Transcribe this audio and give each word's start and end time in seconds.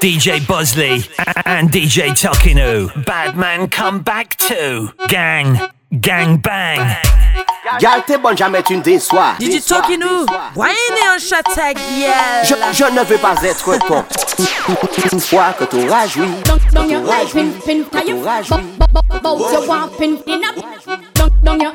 DJ 0.00 0.46
Bosley 0.46 1.02
and 1.44 1.70
DJ 1.70 2.10
Tokinu. 2.10 3.04
Badman 3.04 3.68
come 3.68 4.00
back 4.00 4.36
too. 4.36 4.90
Gang, 5.08 5.58
gang 6.00 6.38
bang. 6.38 6.96
Gal 7.80 8.02
t'es 8.06 8.16
bonne, 8.16 8.36
jamais 8.36 8.62
tu 8.62 8.76
ne 8.76 8.82
déçois. 8.82 9.34
DJ 9.40 9.60
Tokinu, 9.66 10.04
voyez 10.54 10.74
un 11.14 11.18
chat 11.18 11.42
je, 12.44 12.54
je 12.72 12.84
ne 12.84 13.04
veux 13.04 13.18
pas 13.18 13.34
être 13.42 13.76
ton. 13.86 14.04
Une 15.12 15.20
fois 15.20 15.52
que 15.58 15.64
t'auras 15.64 16.06
joui, 16.06 16.28
Down 16.72 16.90
your 16.90 17.02
eye, 17.08 17.26
pin, 17.32 17.50
pin, 17.64 17.82
tie 17.90 18.08
you. 18.08 18.22
Bout 19.22 19.52
your 19.52 19.66
want 19.66 19.88
pin, 19.98 20.18
in. 20.26 20.42
Down 21.42 21.60
your. 21.60 21.72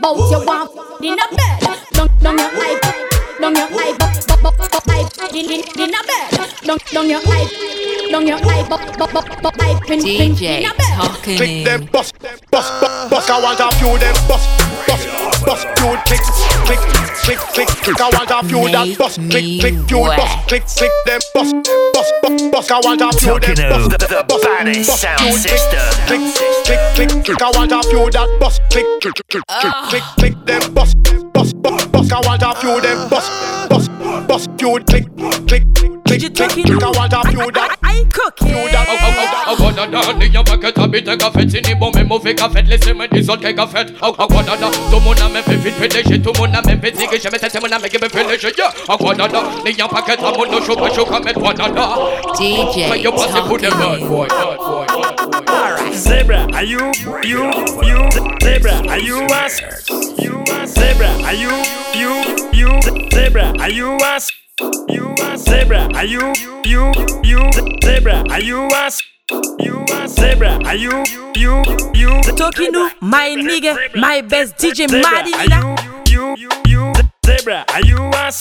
Bout 0.00 0.30
your 0.30 0.42
a 0.42 1.85
Down 6.96 7.10
your 7.10 7.20
eye, 7.26 8.08
down 8.10 8.26
your 8.26 8.38
eye, 8.38 8.64
eye, 8.70 9.80
pin, 9.86 10.00
pin, 10.00 10.32
in 10.32 10.64
a 10.64 10.72
bed. 10.72 11.36
Click 11.36 11.62
them, 11.62 11.84
bust, 11.92 12.18
bust, 12.22 12.42
bust, 12.50 13.10
bust. 13.10 13.30
I 13.30 13.42
want 13.42 13.60
a 13.60 13.68
few 13.76 13.98
them, 13.98 14.14
bust, 14.26 14.48
bust, 14.88 15.04
bust. 15.44 15.68
Few 15.76 15.92
click, 16.08 16.24
click, 16.64 16.80
click, 17.20 17.38
click, 17.52 17.68
click. 17.84 18.00
I 18.00 18.08
want 18.08 18.30
a 18.32 18.48
few 18.48 18.64
that 18.72 18.96
bust, 18.96 19.20
click, 19.28 19.60
click, 19.60 19.76
few 19.86 20.08
bust, 20.08 20.48
click, 20.48 20.64
click 20.64 20.90
them, 21.04 21.20
bust, 21.34 21.54
bust, 21.92 22.12
bust, 22.22 22.50
bust. 22.50 22.72
I 22.72 22.80
want 22.80 23.02
a 23.02 23.12
few 23.12 23.40
them, 23.40 23.52
Tokinou, 23.52 23.68
bust, 23.68 23.90
the, 23.92 24.24
the 24.24 24.38
baddest 24.40 24.96
sound 24.96 25.34
system. 25.36 25.84
click, 26.08 26.24
click, 26.64 26.80
click, 26.96 27.24
click. 27.26 27.42
I 27.42 27.50
want 27.52 27.72
a 27.72 27.82
few 27.92 28.08
that 28.08 28.28
bust, 28.40 28.62
click, 28.72 28.86
click, 29.02 29.20
click, 29.28 29.44
click, 29.44 29.74
click, 29.92 30.02
click 30.16 30.46
them, 30.48 30.72
bust, 30.72 30.96
bust, 31.34 31.60
bust, 31.60 31.92
bust. 31.92 32.10
I 32.10 32.20
want 32.24 32.40
a 32.40 32.56
few 32.56 32.80
them, 32.80 33.10
bust, 33.12 33.28
bust, 33.68 33.92
bust. 34.26 34.48
Few 34.56 34.80
click, 34.88 35.04
click, 35.44 35.64
click, 35.76 35.95
DJ 36.16 36.34
click, 36.34 36.64
click. 36.64 36.82
I 36.82 36.90
want 36.96 37.12
a 37.12 37.20
few 37.28 37.52
that. 37.52 37.76
I 37.82 38.04
cook 38.10 38.38
Few 38.38 38.48
that, 38.48 38.86
few 38.88 39.12
that. 39.12 39.44
Aguadada, 39.46 40.18
ni 40.18 40.32
ya 40.32 40.42
paquet 40.42 40.72
habite 40.76 41.16
café 41.18 41.46
Tini 41.46 41.74
bon 41.74 41.90
me 41.94 42.04
mauvais 42.04 42.34
café 42.34 42.62
Laissez 42.62 42.92
moi 42.94 43.06
des 43.08 43.28
autres 43.28 43.46
qui 43.46 43.54
café 43.54 43.80
Aguadada, 44.00 44.70
tout 44.90 45.00
mon 45.00 45.12
âme 45.12 45.42
fait 45.44 45.56
vite 45.56 45.76
PDG 45.76 46.22
Tout 46.22 46.32
mon 46.38 46.46
âme 46.46 46.64
fait 46.64 46.96
zig 46.96 47.10
Jamais 47.22 47.38
c'est 47.38 47.60
mon 47.60 47.70
âme 47.70 47.82
qui 47.82 47.98
me 48.02 48.08
fait 48.08 48.24
léger 48.24 48.52
Aguadada, 48.88 49.42
ni 49.64 49.72
ya 49.72 49.88
paquet 49.88 50.16
à 50.18 50.32
mon 50.36 50.46
dos 50.50 50.64
Choka 50.64 50.90
choka 50.94 51.20
met 51.20 51.34
guadada 51.34 51.88
DJ 52.34 52.88
Mais 52.90 53.00
yo 53.00 53.12
passé 53.12 53.38
pour 53.46 53.58
des 53.58 53.68
bad 53.68 53.78
Tokinou. 53.78 54.08
boy 54.08 54.28
Bad 54.28 54.56
boy, 54.58 54.86
bad 55.30 55.44
boy 55.46 55.92
Zebra, 55.92 56.46
are 56.52 56.64
you, 56.64 56.92
you, 57.24 57.44
you, 57.82 58.08
Zebra, 58.42 58.72
are 58.88 58.98
you 58.98 59.18
a, 59.18 59.48
you 60.20 60.42
a 60.52 60.66
Zebra, 60.66 61.08
are 61.24 61.34
you, 61.34 61.50
you, 61.94 62.10
you, 62.52 62.80
Zebra, 63.12 63.52
are 63.58 63.70
you 63.70 63.96
a, 63.96 64.20
you 64.88 65.04
a 65.04 65.05
Zebra, 65.05 65.05
are 65.96 66.04
you, 66.04 66.32
you, 66.64 66.92
you, 67.24 67.50
Zebra, 67.82 68.24
are 68.30 68.40
you 68.40 68.68
a, 68.68 68.90
you 69.60 69.78
a 69.80 70.08
Zebra, 70.08 70.62
are 70.66 70.74
you, 70.74 70.90
you, 71.34 71.62
you, 71.94 72.10
Tokinou, 72.36 72.90
my 73.00 73.30
nigga, 73.30 73.76
my 73.96 74.20
best 74.20 74.56
DJ 74.58 74.88
Zebra, 74.88 75.10
Madi 75.10 75.32
are 75.34 75.46
you, 75.46 75.74
you, 76.08 76.36
you, 76.36 76.50
you, 76.66 76.92
Zebra, 77.24 77.64
are 77.72 77.80
you 77.84 77.96
a, 77.96 78.32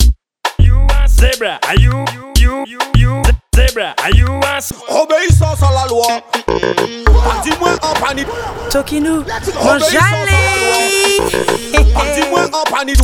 you 0.60 0.76
a 0.76 1.08
Zebra, 1.08 1.60
are 1.64 1.76
you, 1.80 2.06
you, 2.38 2.66
you, 2.98 3.24
Zebra, 3.56 3.94
are 4.04 4.12
you 4.12 4.28
a, 4.28 4.60
Obéissance 4.90 5.62
à 5.64 5.72
la 5.72 5.86
loi. 5.88 6.22
Dis-moi 7.44 7.72
en 7.82 7.94
panique. 7.94 8.28
Talking 8.70 9.04
to 9.04 9.10
mon 9.12 9.22
Obéissance 9.22 9.60
à 9.62 9.80
la 9.80 9.86
jali. 9.86 11.18
loi. 11.94 12.04
Dis-moi 12.16 12.42
en 12.54 12.64
panique. 12.70 12.98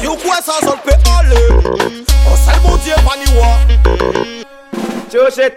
Si 0.00 0.06
ou 0.06 0.16
quoi 0.16 0.36
ça, 0.36 0.54
ça 0.60 0.76
peut 0.84 0.92
aller. 1.18 2.05
On 2.26 2.36
sait 2.36 2.60
mon 2.62 2.76
Dieu, 2.78 2.94
panique. 3.04 3.26
Joshi, 5.10 5.50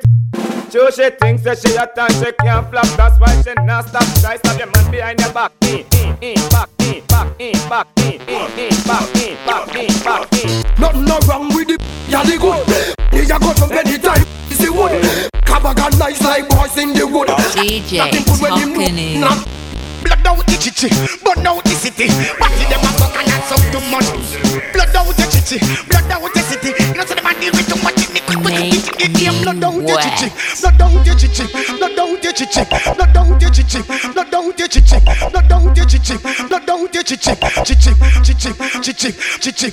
Joshi 0.70 1.20
thinks 1.20 1.44
that 1.44 1.58
she 1.58 1.75
a 1.75 1.88
time 1.88 2.12
she 2.12 2.31
can't 2.39 2.70
flop. 2.70 2.86
That's 2.95 3.20
why 3.20 3.41
she 3.41 3.53
not 3.66 3.88
stop. 3.90 4.03
Try 4.22 4.38
stop 4.38 4.57
your 4.57 4.68
man 4.68 4.91
behind 4.91 5.19
your 5.19 5.34
back. 5.34 5.52
In, 5.63 5.85
in, 5.97 6.16
in, 6.22 6.50
back, 6.50 6.69
in, 6.79 7.03
back, 7.08 7.28
in, 7.40 7.53
back, 7.68 7.88
in, 7.97 8.22
in, 8.22 8.47
in, 8.56 8.69
back, 8.85 9.16
in, 9.18 9.35
back, 9.46 9.75
in, 9.75 10.03
back, 10.03 10.34
in. 10.34 10.63
Nothing 10.79 11.06
no 11.06 11.19
wrong 11.28 11.50
with 11.53 11.68
the 11.68 11.78
yeah 12.08 12.24
the 12.24 12.38
good. 12.38 12.62
You 13.13 13.28
ya 13.28 13.40
go 13.40 13.52
from 13.53 13.72
anytime. 13.72 14.24
Is 14.50 14.59
the 14.59 14.72
wood. 14.72 14.91
Cabagan 15.46 15.97
nice 15.97 16.22
like 16.24 16.47
boys 16.50 16.78
in 16.78 16.94
the 16.94 17.06
wood. 17.06 17.28
DJ 17.28 17.97
Nothing 17.97 18.24
good 18.24 19.59
when 20.03 20.13
him 20.13 20.19
Tokinou. 20.19 20.19
Nah. 20.19 20.19
Blood 20.19 20.27
out 20.27 20.45
the 20.45 20.55
chichi, 20.57 20.89
burn 21.23 21.45
out 21.47 21.63
the 21.63 21.75
city. 21.75 22.07
What 22.39 22.51
did 22.57 22.69
them 22.69 22.83
a 22.83 22.91
fuck 22.99 23.15
and 23.15 23.27
not 23.27 23.43
suck 23.47 23.63
too 23.71 23.83
much? 23.91 24.07
Blood 24.73 24.95
out 24.95 25.15
the 25.15 25.25
chichi, 25.31 25.57
blood 25.89 26.11
out 26.11 26.33
the 26.33 26.41
city. 26.41 26.71
No 26.95 27.05
say 27.05 27.15
them 27.15 27.25
a 27.25 27.33
deal 27.39 27.51
with 27.53 27.67
too 27.67 27.79
much. 27.83 27.99
It 27.99 28.13
make 28.13 28.29
what 28.43 28.53
you 28.53 28.71
think 28.71 29.01
it 29.01 29.11
damn 29.13 29.35
blood 29.43 29.63
out 29.63 29.79
the 29.79 29.95
chichi, 29.99 30.27
blood 30.61 30.81
out 30.81 31.05
the 31.05 31.13
chichi, 31.15 31.45
blood 31.77 31.99
out 31.99 32.21
the 32.21 32.31
chichi, 32.31 32.63
blood 32.95 33.17
out 33.17 33.39
the 33.39 33.49
chichi, 33.49 33.81
blood 33.83 34.07
out 34.07 34.09
the 34.13 34.19
chichi, 34.19 34.19
blood 34.39 35.51
out 35.51 35.75
the 35.75 35.85
chichi, 35.85 36.17
blood 36.47 36.69
out 36.69 36.94
the 36.94 37.03
chichi, 37.03 37.35
chichi, 37.66 37.91
chichi, 38.23 38.51
chichi, 38.81 39.11
chichi. 39.39 39.69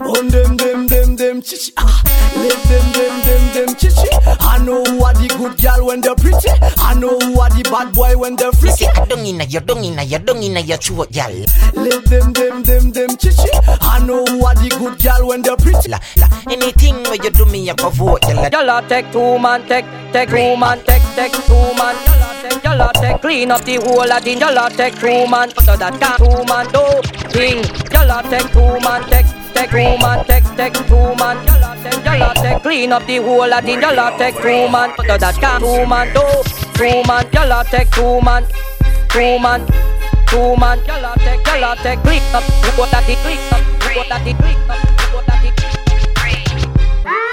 On 0.00 0.28
them, 0.28 0.56
them, 0.56 0.86
them, 0.86 1.16
them, 1.16 1.42
chichi. 1.42 1.72
Ah, 1.76 2.02
let 2.36 2.62
them, 2.64 2.92
them, 2.92 3.14
them, 3.24 3.66
them, 3.66 3.74
chichi. 3.76 4.08
I 4.40 4.58
know 4.64 4.82
who 4.84 5.04
are 5.04 5.14
the 5.14 5.28
good 5.38 5.60
girl 5.60 5.86
when 5.86 6.00
they're 6.00 6.14
pretty. 6.14 6.50
I 6.78 6.94
know 6.94 7.18
who 7.18 7.40
are 7.40 7.50
the 7.50 7.62
bad 7.70 7.94
boy 7.94 8.16
when 8.16 8.36
they're 8.36 8.52
freaky. 8.52 8.86
I 8.86 9.04
don't 9.06 9.24
inna 9.24 9.44
your 9.44 9.62
dung 9.62 9.84
inna 9.84 10.02
your 10.02 10.20
dung 10.20 10.42
inna 10.42 10.60
your 10.60 10.78
throat, 10.78 11.14
y'all. 11.14 11.32
Let 11.74 12.04
them, 12.04 12.32
them, 12.32 12.62
them, 12.62 12.90
them, 12.90 13.16
chichi. 13.16 13.48
I 13.80 14.04
know 14.04 14.24
who 14.24 14.44
are 14.44 14.54
the 14.54 14.68
good 14.78 15.00
girl 15.02 15.28
when 15.28 15.42
they're 15.42 15.56
pretty. 15.56 15.88
La, 15.88 15.98
la, 16.16 16.28
anything 16.50 17.02
where 17.04 17.16
you 17.16 17.30
do 17.30 17.46
me, 17.46 17.70
I 17.70 17.74
go 17.74 17.90
vote, 17.90 18.22
y'all. 18.28 18.64
Y'all 18.64 18.88
take 18.88 19.10
two 19.12 19.38
man, 19.38 19.66
take, 19.68 19.86
take 20.12 20.28
two 20.28 20.56
man, 20.56 20.78
take, 20.84 21.02
take 21.16 21.32
two 21.32 21.54
man. 21.76 22.13
Take, 22.64 23.20
clean 23.20 23.50
up 23.50 23.62
the 23.64 23.76
whole 23.76 24.10
of 24.10 24.22
thing. 24.24 24.40
Y'all 24.40 24.70
two 24.70 25.26
man, 25.30 25.50
so 25.60 25.76
that 25.76 26.00
can 26.00 26.16
two 26.16 26.44
man 26.48 26.64
do 26.72 26.80
thing. 27.28 27.60
Y'all 27.92 28.24
two 28.24 28.80
man, 28.80 29.04
take, 29.12 29.28
take 29.52 29.70
two 29.70 29.98
man, 30.00 30.24
take, 30.24 30.48
take 30.56 30.72
two 30.88 31.14
man. 31.20 31.36
Y'all 32.18 32.34
take, 32.34 32.62
clean 32.62 32.92
up 32.92 33.04
the 33.04 33.18
whole 33.18 33.52
of 33.52 33.64
thing. 33.64 33.82
Y'all 33.82 34.16
two 34.16 34.68
man, 34.72 34.96
so 34.96 35.16
that 35.18 35.36
can 35.36 35.60
two 35.60 35.84
man 35.84 36.08
do 36.16 36.24
two 36.72 37.04
man. 37.04 37.28
Y'all 37.36 37.64
two 37.92 38.20
man, 38.24 38.46
two 39.12 39.38
man. 39.38 39.60
Two 40.26 40.56
man, 40.56 40.78
take, 41.20 41.46
y'all 41.60 41.76
clean 41.76 42.22
up, 42.32 42.42
what 42.78 42.90
that 42.90 43.04
it, 43.06 43.18
clean 43.20 43.38
up, 43.52 43.60
what 43.94 44.08
that 44.08 44.26
it, 44.26 44.36
clean 44.40 44.56
up. 44.70 44.78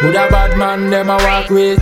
Who 0.01 0.07
the 0.11 0.27
bad 0.29 0.57
man 0.57 0.89
them 0.89 1.09
a 1.09 1.17
walk 1.17 1.49
with? 1.49 1.81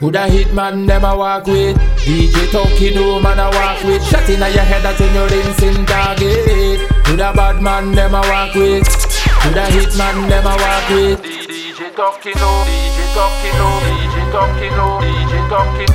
Who 0.00 0.10
the 0.10 0.28
hit 0.28 0.54
man 0.54 0.86
them 0.86 1.04
a 1.04 1.16
walk 1.16 1.46
with? 1.46 1.76
DJ 2.04 2.52
talking 2.52 2.94
no 2.94 3.18
man 3.18 3.40
a 3.40 3.48
walk 3.48 3.82
with. 3.84 4.04
Shot 4.04 4.28
inna 4.28 4.48
your 4.52 4.60
head 4.60 4.84
that 4.84 5.00
when 5.00 5.14
you're 5.16 5.24
rinsing 5.24 5.86
target. 5.86 6.84
Who 7.08 7.16
the 7.16 7.32
bad 7.32 7.62
man 7.62 7.92
them 7.92 8.12
a 8.14 8.20
walk 8.28 8.54
with? 8.54 8.84
Who 8.84 9.48
the 9.56 9.64
hit 9.72 9.96
man 9.96 10.28
them 10.28 10.44
a 10.44 10.52
walk 10.52 10.88
with? 10.92 11.24
DJ 11.24 11.96
talking 11.96 12.36
no, 12.36 12.64
DJ 12.68 13.08
talking 13.16 13.56
no, 13.56 13.68
DJ 13.88 14.16
talking 14.32 14.76
no, 14.76 15.00
DJ 15.00 15.48
talking, 15.48 15.93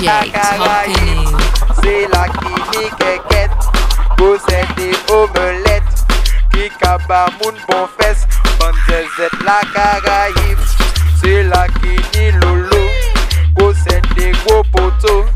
DJ 0.00 0.32
Tokini 0.32 1.26
Se 1.82 2.08
la 2.12 2.24
ki 2.28 2.52
ni 2.72 2.84
keket 3.00 3.50
Gose 4.16 4.60
de 4.76 4.88
omelet 5.12 5.84
Ki 6.52 6.70
kaba 6.80 7.26
moun 7.40 7.54
bon 7.68 7.86
fes 7.98 8.24
Bande 8.58 9.00
zet 9.16 9.34
la 9.44 9.58
karayib 9.74 10.58
Se 11.20 11.42
la 11.42 11.66
ki 11.76 11.98
ni 12.14 12.30
lolo. 12.40 12.80
Gose 13.58 14.00
de 14.14 14.32
gwo 14.44 14.62
poto 14.72 15.26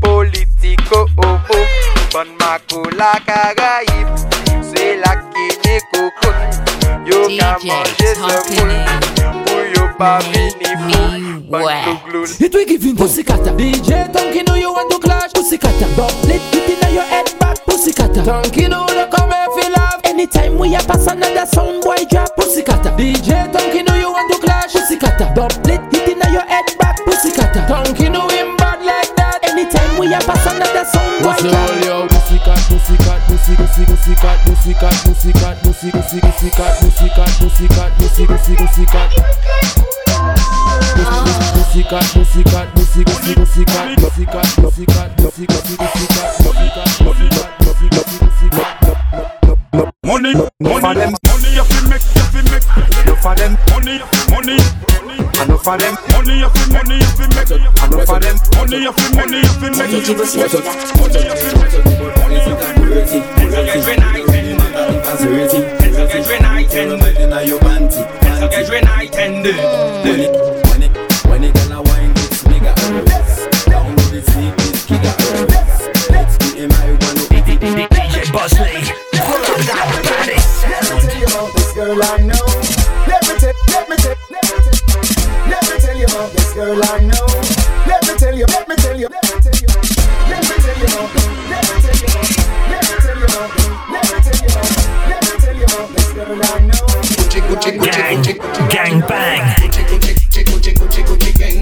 Politiko 0.00 1.06
omo 1.16 1.60
Ban 2.12 2.34
mako 2.40 2.82
la 2.98 3.12
karayib 3.28 4.08
Se 4.72 4.96
la 5.04 5.14
ki 5.30 5.46
ni 5.62 5.78
kokon 5.92 6.36
Yo 7.06 7.28
ka 7.38 7.56
manje 7.62 8.14
se 8.14 8.64
moun 8.64 9.49
moule, 10.00 10.00
pour 10.00 10.00
yo 10.00 10.02
pas 10.02 10.18
vini 10.20 10.94
ah, 10.94 11.18
fou, 11.18 11.40
bonne 11.48 11.64
touglou. 11.84 12.24
It 12.40 12.54
we 12.54 12.64
giving 12.64 12.96
pussycatter. 12.96 13.52
DJ 13.56 14.08
Tonky 14.12 14.42
know 14.46 14.56
you 14.56 14.72
want 14.72 14.90
to 14.90 14.98
clash 14.98 15.32
pussycatter. 15.32 15.88
Bubblet 15.96 16.40
it 16.52 16.70
inna 16.70 16.90
your 16.92 17.04
head 17.04 17.30
back 17.38 17.58
pussycatter. 17.66 18.22
Tonky 18.24 18.68
know 18.68 18.86
no 18.86 19.06
come 19.08 19.30
here 19.30 19.50
feel 19.54 19.70
love. 19.72 20.00
Anytime 20.04 20.58
we 20.58 20.74
a 20.74 20.78
pass 20.80 21.06
another 21.06 21.46
sound 21.46 21.82
boy 21.82 22.04
drop 22.10 22.34
pussy 22.36 22.62
pussycatter. 22.62 22.96
DJ 22.96 23.50
Tonky 23.52 23.82
know 23.86 23.94
you 23.94 24.10
want 24.10 24.32
to 24.32 24.38
clash 24.40 24.72
pussycatter. 24.72 25.28
Bubblet 25.34 25.92
it 25.92 26.08
inna 26.08 26.30
your 26.32 26.46
head 26.46 26.66
back 26.78 26.98
pussycatter. 27.04 27.66
Tonky 27.66 28.08
know 28.10 28.26
him 28.28 28.56
bad 28.56 28.82
like 28.84 29.14
that. 29.16 29.38
Anytime 29.44 29.98
we 29.98 30.06
a 30.14 30.18
pass 30.20 30.46
another 30.46 30.84
sound 30.88 31.22
boy 31.22 31.28
What's 31.28 31.42
the 31.42 31.50
drop. 31.50 31.68
roll, 31.68 31.80
yo? 31.84 32.08
Pussycat, 32.08 32.60
pussycat, 32.72 33.20
pussy, 33.28 33.54
pussy, 33.56 33.84
pussy, 33.84 33.86
pussy 34.08 34.14
cat, 34.16 34.38
pussy 34.48 34.72
cat, 34.74 34.94
pussy 35.04 35.32
cat, 35.32 35.56
pussy, 35.62 35.90
pussy, 35.90 36.20
pussy 36.20 36.50
cat, 36.56 36.72
pussy 36.80 37.08
cat, 37.12 37.30
pussy 37.38 37.68
cat, 41.90 42.06
pussy, 42.14 42.44
pussy, 42.44 43.34
pussy 43.34 43.64
cat. 43.64 43.98
Pussy 43.98 44.24
cat, 44.24 44.46
pussy 44.62 44.86
cat, 44.86 45.10
pussy, 45.16 45.46
pussy, 45.46 45.74
pussy 45.76 46.06
cat, 46.06 46.30
pussy 46.38 46.68
cat, 46.70 46.86
pussy 47.02 47.26
cat, 47.34 47.50
pussy, 47.58 47.88
pussy, 47.90 47.90
pussy 47.90 47.90
cat, 47.90 47.90
pussy 47.90 47.90
cat, 47.90 47.90
pussy 47.90 47.90
cat, 47.90 47.90
pussy, 47.90 47.90
pussy, 47.90 48.16
pussy 48.22 48.48
cat. 48.54 48.78
Money, 50.06 50.32
money, 50.60 50.82
money, 50.86 51.50
you 51.50 51.64
fi 51.66 51.78
make, 51.90 52.06
you 52.14 52.24
fi 52.30 52.40
make. 52.46 52.62
Enough 53.02 53.26
of 53.26 53.34
them, 53.36 53.52
money, 53.74 53.98
money. 54.30 54.58
Enough 55.42 55.66
of 55.66 55.74
them, 55.80 55.94
money, 56.14 56.38
you 56.38 56.50
fi 56.50 56.62
money, 56.70 56.94
you 56.94 57.10
fi 57.18 57.26
make. 57.34 57.50
Enough 57.50 58.06
of 58.06 58.22
them, 58.22 58.36
money, 58.54 58.78
you 58.86 58.92
fi 58.94 59.06
money, 59.18 59.42
you 59.42 59.50
fi 59.58 59.66
make. 59.74 59.90
Money, 59.90 59.98
you 59.98 60.14
fi 60.14 60.24
make. 60.26 60.50
Every 63.70 63.96
night, 63.96 64.22
every 66.14 66.38
night, 66.38 66.70
in 67.18 67.48
your 67.48 67.58
panty. 67.58 68.02
Every 68.52 68.80
night, 68.80 69.14
and 69.16 69.44
when 69.44 70.20
it, 70.20 70.39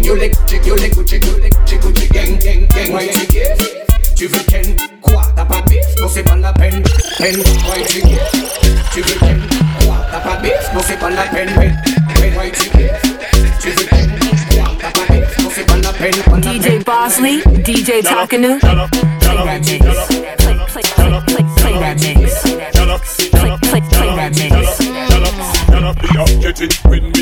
You 0.09 0.17
lick, 0.17 0.33
you 0.49 0.75
lick, 0.75 0.97
you 0.97 1.05
lick, 1.05 1.13
you 1.13 1.37
lick, 1.37 1.53
you 1.71 1.91
lick, 1.91 2.11
gang, 2.15 2.39
gang, 2.39 2.67
gang. 2.69 2.93
White 2.95 3.13
ticket, 3.13 3.59
tu 4.17 4.27
veux 4.27 4.43
ken 4.49 4.75
quoi 5.03 5.21
T'as 5.37 5.45
pas 5.45 5.61
de 5.61 5.69
bif 5.69 5.85
Non 6.01 6.09
c'est 6.09 6.23
pas 6.23 6.37
la 6.37 6.51
peine, 6.55 6.83
peine. 7.19 7.37
White 7.37 7.89
ticket, 7.89 8.19
tu 8.91 9.03
veux 9.03 9.19
ken 9.21 9.39
quoi 9.85 9.97
T'as 10.11 10.21
pas 10.21 10.37
de 10.37 10.43
bif 10.45 10.73
Non 10.73 10.81
c'est 10.83 10.99
pas 10.99 11.11
la 11.11 11.25
peine, 11.25 11.53
peine, 11.55 11.77
peine. 12.15 12.35
White 12.39 12.55
ticket, 12.57 12.91
tu 13.61 13.69
veux 13.69 13.85
ken 13.85 14.11
quoi 14.51 14.71
T'as 14.81 14.91
pas 14.93 15.13
de 15.13 15.21
bif 15.21 15.39
Non 15.43 15.51
c'est 15.55 15.67
pas 15.67 15.77
la 15.77 15.93
peine, 15.93 16.15
pas 16.25 16.37
la 16.37 16.43
peine. 16.43 16.63
DJ 16.63 16.85
Bossley, 16.87 17.43
DJ 17.67 18.03
Tokinou. 18.03 18.59
Play 18.61 19.37
that 19.45 19.61
mix. 19.61 19.85
Play, 20.39 20.57
play, 20.69 20.85
play, 20.97 21.13
play, 21.27 21.45
play 21.59 21.77
that 21.81 21.97
mix. 22.01 22.33
Play, 23.29 23.53
play, 23.61 23.83
play 23.91 24.11
that 24.17 24.33
mix. 24.39 24.79
Turn 25.69 25.85
up 25.85 25.97
the 26.01 26.09
up, 26.19 26.31
get 26.41 26.61
it, 26.63 26.73
win 26.87 27.05
me 27.13 27.13
up, 27.13 27.15
win 27.15 27.18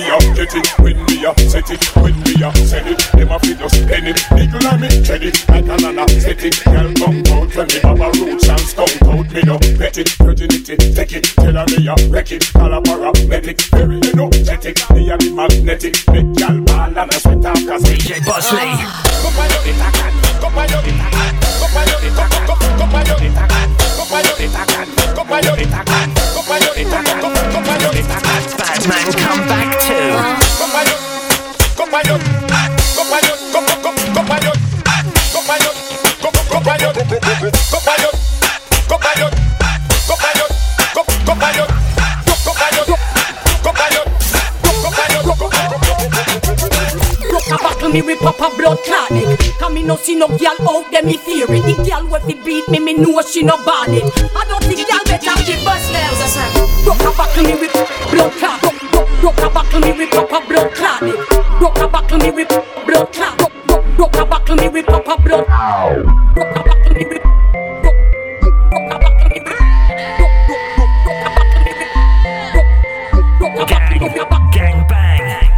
Gyal 0.00 0.16
a 0.16 0.20
fi 0.20 0.32
get 0.34 0.54
it, 0.54 0.78
win 0.78 1.04
me 1.04 1.26
up, 1.26 1.38
set 1.40 1.70
it, 1.70 1.96
win 1.96 2.16
me 2.22 2.42
up, 2.42 2.56
set 2.56 2.86
it. 2.86 2.98
Them 3.12 3.30
a 3.30 3.38
feel 3.40 3.64
us 3.64 3.76
in 3.76 4.06
it, 4.06 4.16
people 4.32 4.60
like 4.64 4.80
me, 4.80 4.88
check 5.04 5.22
it, 5.22 5.48
like 5.48 5.64
a 5.64 5.76
nana, 5.76 6.08
set 6.08 6.42
it. 6.42 6.54
Gyal 6.64 6.96
come 6.96 7.20
out 7.36 7.54
when 7.54 7.66
me 7.68 7.78
have 7.84 8.00
a 8.00 8.08
roots 8.18 8.48
and 8.48 8.60
skunk 8.60 9.02
out, 9.02 9.30
me 9.30 9.42
no 9.44 9.58
pet 9.76 9.98
it, 9.98 10.08
virginity, 10.16 10.76
take 10.76 11.12
it, 11.12 11.24
tell 11.36 11.52
her 11.52 11.66
me 11.66 11.86
a 11.86 11.94
wreck 12.08 12.32
it, 12.32 12.50
call 12.52 12.72
a 12.72 12.80
paramedic, 12.80 13.60
very 13.70 14.00
energetic, 14.00 14.90
me 14.90 15.10
a 15.10 15.18
the 15.18 15.30
magnetic, 15.30 15.94
make 16.08 16.32
gyal 16.32 16.64
ball 16.64 16.98
and 16.98 17.10
a 17.10 17.20
sweat 17.20 17.44
off 17.44 17.66
'cause 17.66 17.82
DJ 17.82 18.20
Bossley. 18.24 19.00
Badman 26.90 26.90
come 26.90 27.04
back 27.04 27.20
too. 27.20 27.30
Rock 27.30 27.36
a 27.36 27.39
buckle 47.62 47.88
me 47.90 48.00
rip 48.00 48.22
up 48.22 48.38
a 48.40 48.56
blood 48.56 48.78
clot 48.84 49.10
neck 49.10 49.38
Cause 49.58 49.72
me 49.72 49.82
no 49.82 49.96
see 49.96 50.14
no 50.16 50.28
girl 50.28 50.56
out 50.68 50.90
there 50.90 51.02
me 51.02 51.16
fear 51.16 51.46
it. 51.48 51.62
The 51.62 51.74
girl 51.88 52.06
wey 52.08 52.20
fi 52.20 52.34
beat 52.44 52.68
me, 52.68 52.78
me 52.80 52.94
know 52.94 53.20
she 53.22 53.42
no 53.42 53.56
bad 53.64 53.88
it 53.90 54.04
I 54.36 54.44
don't 54.48 54.64
think 54.64 54.88
girl 54.88 55.04
better 55.04 55.36
give 55.44 55.66
us 55.66 55.84
nails 55.92 56.20
Rock 56.86 56.86
a 56.86 56.89
buckle 57.20 57.42
me 57.42 57.54
rip 57.60 57.72
blood 58.10 58.32
clot. 58.32 58.62
Rock, 58.62 58.82
rock, 58.94 59.22
rock 59.22 59.38
a 59.40 59.50
buckle 59.50 59.80
me 59.80 59.92
rip 59.92 60.14
up 60.14 60.32
a 60.32 60.40
blood 60.48 60.74
clot. 60.74 61.02
Neck 61.02 61.60
Rock 61.60 61.78
a 61.78 61.88
buckle 61.88 62.18
me 62.18 62.30
rip 62.30 62.48
blood 62.86 63.12
clot. 63.12 63.40
Rock, 63.40 63.52
rock, 63.68 63.84
rock 63.98 64.16
a 64.16 64.24
buckle 64.24 64.56
me 64.56 64.68
rip 64.68 64.88
up 64.88 65.06
a 65.06 65.20
blood. 65.20 65.46
Rock 65.48 66.56
a 66.56 66.62
buckle 66.64 66.94
me 66.94 67.04
rip 67.04 67.24
Rock, 67.84 67.96
rock 68.78 68.90
a 68.90 68.98
buckle 68.98 69.28
me 69.28 69.38
rip 74.08 74.28
Gang 74.54 74.86
bang. 74.88 75.50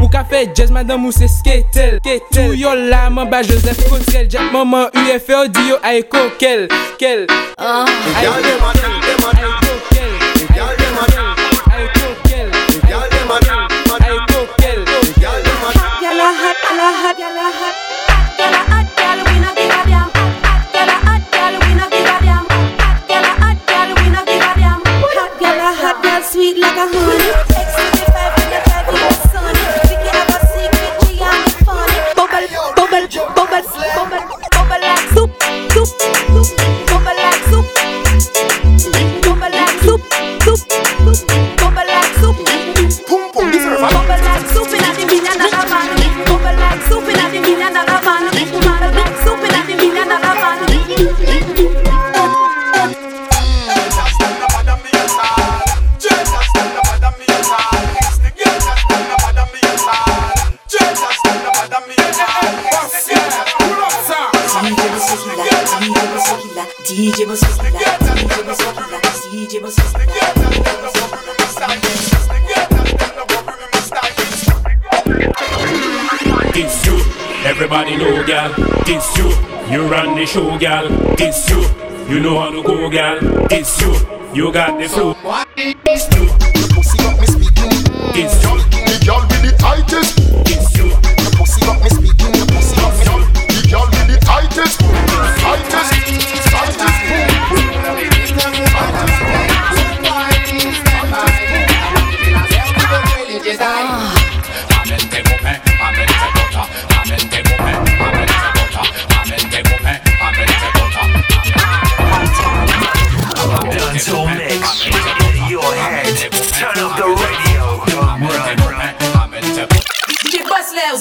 Ou 0.00 0.08
ka 0.08 0.24
fe 0.24 0.46
jazz 0.56 0.70
madame 0.72 1.04
ou 1.04 1.12
se 1.12 1.28
sketel 1.28 2.00
Tou 2.32 2.56
yo 2.56 2.72
la 2.74 3.10
man 3.10 3.28
ba 3.30 3.42
Joseph 3.44 3.84
Kotrel 3.90 4.26
Jack 4.26 4.50
maman 4.52 4.88
UFE 5.04 5.36
audio 5.36 5.78
ay 5.84 6.02
kokel 6.02 6.66
Kel 6.98 7.28
Ay 7.60 8.24
kokel 8.24 8.56
Ay 8.58 9.18
kokel 9.20 9.59
sweet 26.22 26.58
like 26.58 26.76
a 26.76 26.86
honey 26.92 27.99
everybody 77.72 77.96
know, 77.96 78.26
gal. 78.26 78.52
It's 78.86 79.16
you, 79.16 79.28
you 79.70 79.86
run 79.86 80.16
the 80.16 80.26
show, 80.26 80.58
gal. 80.58 80.86
It's 81.20 81.48
you, 81.48 81.60
you 82.08 82.20
know 82.20 82.40
how 82.40 82.50
to 82.50 82.62
go, 82.62 82.90
gal. 82.90 83.18
It's 83.50 83.80
you, 83.80 83.94
you 84.34 84.52
got 84.52 84.78
the 84.80 84.88
flow. 84.88 85.14
It's 85.56 86.16
you, 86.16 86.26
pussy 86.74 86.98
got 86.98 87.20
me 87.20 87.26
speaking. 87.26 87.70
It's 88.14 88.42
you, 88.42 88.58
the 88.58 89.04
girl 89.06 89.20
with 89.20 89.42
the 89.42 89.56
tightest. 89.58 90.19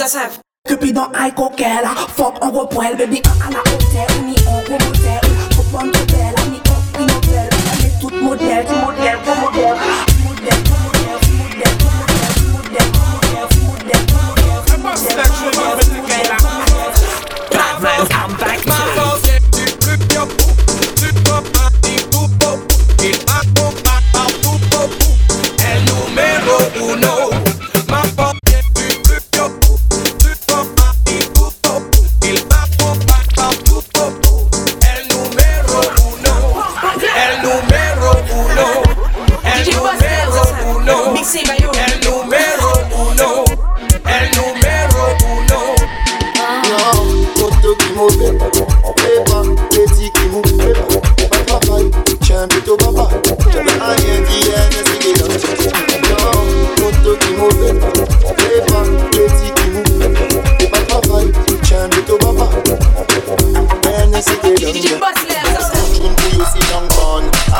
yourself. 0.09 0.39
Cupidon, 0.67 1.11
I 1.13 1.31
coquera. 1.31 1.95
Fuck, 2.09 2.39
on 2.41 2.51
repouille, 2.51 2.95
baby, 2.95 3.21
à 3.45 3.51
la 3.51 3.59
hauteur, 3.59 4.07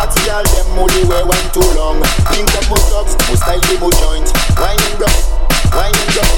gone 0.10 0.20
Arty 0.20 0.30
all 0.30 0.44
them 0.44 0.80
only 0.80 1.04
wear 1.06 1.26
one 1.26 1.48
too 1.54 1.66
long. 1.78 2.02
Link 2.32 2.50
up 2.58 2.66
most 2.70 2.90
dogs, 2.90 3.14
most 3.30 3.42
style 3.42 3.60
demo 3.62 3.90
joint. 4.02 4.28
Wine 4.58 4.80
and 4.80 5.00
rock, 5.00 5.20
wine 5.74 5.94
and 5.94 6.16
rock 6.18 6.34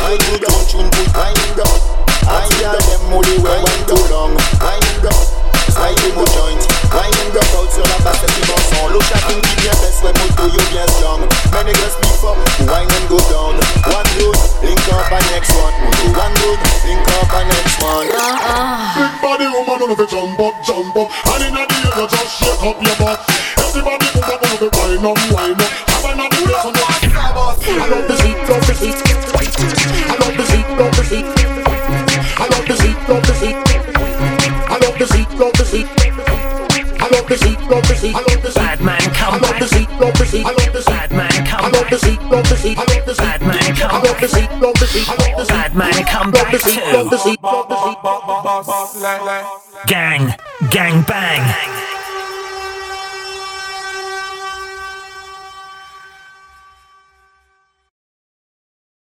Wine 0.00 0.24
and 0.32 0.42
rock, 0.42 0.68
tune 0.68 0.88
good, 0.90 1.10
wine 1.12 1.36
and 1.36 1.56
rock 1.58 1.80
Arty 2.28 2.64
all 2.64 2.80
them 2.80 3.12
only 3.12 3.38
wear 3.44 3.60
one 3.60 3.82
too 3.86 4.00
long. 4.08 4.32
Wine 4.60 4.80
and 4.80 5.04
rock, 5.04 5.24
style 5.68 5.94
demo 6.00 6.24
joint. 6.32 6.62
Wine 6.92 7.12
and 7.12 7.34
rock 7.34 7.50
out 7.60 7.70
sur 7.72 7.84
la 7.84 7.98
basse 8.04 8.24
c'est 8.24 8.46
bon 8.46 8.56
son 8.72 8.88
L'eau 8.88 9.00
chacune 9.00 9.40
qui 9.42 9.56
vient 9.60 9.76
best 9.82 10.02
ouais 10.02 10.12
moto 10.16 10.48
yo 10.48 10.62
bien 10.70 10.86
strong 10.96 11.20
niggas 11.64 11.92
speak 11.92 12.24
up, 12.24 12.36
wine 12.66 12.88
and 12.88 13.08
go 13.08 13.18
down 13.28 13.59
I 37.00 37.08
love 37.08 37.26
the 37.28 37.36
seat, 37.38 37.58
love 37.70 37.86
the 37.88 37.94
seat. 37.94 38.14
I 38.14 38.20
love 38.20 38.42
the 38.42 38.50
seat. 38.50 38.60
Batman 38.60 39.00
come 39.14 39.34
I 39.34 39.38
love 39.38 39.58
the 39.58 39.66
seat, 39.66 39.88
love 40.00 40.14
the 40.18 40.26
seat. 40.26 40.46
I 40.46 40.50
love 40.50 40.72
the 40.72 40.82
seat. 40.82 40.90
Batman 40.90 41.32
I 41.32 41.46
come 41.46 41.72
love 41.72 41.90
the 41.90 41.98
seat, 41.98 42.20
love 42.22 42.44
the 42.48 42.56
seat. 42.56 42.78
I 42.78 42.84
love 42.84 43.06
the 43.06 43.14
seat. 43.14 43.24
Batman 43.24 43.74
come 43.76 43.90
I 43.90 43.98
love 44.00 44.20
the 44.20 44.28
seat, 44.28 44.50
love 44.60 44.74
the 44.74 44.86
seat. 44.86 45.08
I 45.08 45.14
love 45.16 45.36
the 45.38 45.44
seat. 45.44 45.54
Batman 45.54 46.04
come 46.04 46.30
Love 46.30 46.34
back 46.34 46.52
the 46.52 46.58
seat, 46.58 46.82
love 46.92 47.10
the 47.10 47.16
to. 47.16 47.22
seat, 47.22 47.42
love 47.42 47.68
the 47.68 47.76
seat. 48.62 49.86
Gang, 49.86 50.34
gang 50.70 51.02
bang. 51.02 51.89